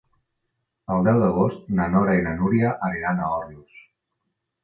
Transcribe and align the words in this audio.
El 0.93 1.03
deu 1.07 1.19
d'agost 1.23 1.67
na 1.79 1.85
Nora 1.95 2.15
i 2.21 2.25
na 2.27 2.33
Núria 2.41 2.73
aniran 2.89 3.21
a 3.21 3.27
Òrrius. 3.35 3.85